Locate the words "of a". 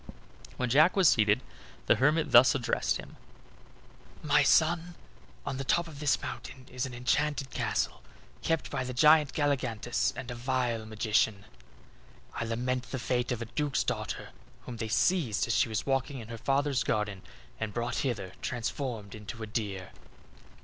13.31-13.53